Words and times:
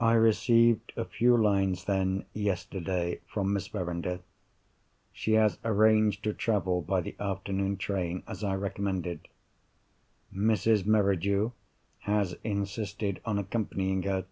I 0.00 0.14
received 0.14 0.92
a 0.96 1.04
few 1.04 1.36
lines 1.36 1.84
then, 1.84 2.24
yesterday, 2.32 3.20
from 3.28 3.52
Miss 3.52 3.68
Verinder. 3.68 4.18
She 5.12 5.34
has 5.34 5.58
arranged 5.64 6.24
to 6.24 6.32
travel 6.34 6.80
by 6.82 7.02
the 7.02 7.14
afternoon 7.20 7.76
train, 7.76 8.24
as 8.26 8.42
I 8.42 8.56
recommended. 8.56 9.28
Mrs. 10.34 10.86
Merridew 10.86 11.52
has 12.00 12.34
insisted 12.42 13.20
on 13.24 13.38
accompanying 13.38 14.02
her. 14.02 14.24